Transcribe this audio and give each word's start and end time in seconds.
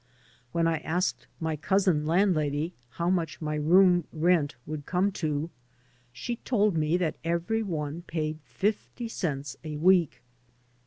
When 0.51 0.65
I 0.65 0.79
asked 0.79 1.27
my 1.39 1.55
cousin 1.55 2.07
landlady 2.07 2.73
how 2.97 3.11
much 3.11 3.39
my 3.39 3.53
room 3.53 4.05
rent 4.11 4.55
would 4.65 4.87
come 4.87 5.11
to, 5.21 5.51
she 6.11 6.37
told 6.37 6.75
me 6.75 6.97
that 6.97 7.17
every 7.23 7.61
one 7.61 8.01
paid 8.01 8.39
fifty 8.43 9.07
cents 9.07 9.57
a 9.63 9.77
week. 9.77 10.23